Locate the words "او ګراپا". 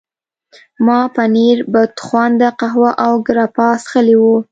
3.05-3.69